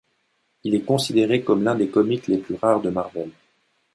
Il 0.63 0.73
est 0.73 0.81
considéré 0.81 1.43
comme 1.43 1.61
l'un 1.61 1.75
des 1.75 1.89
comics 1.89 2.25
les 2.25 2.39
plus 2.39 2.55
rares 2.55 2.81
de 2.81 2.89
Marvel. 2.89 3.29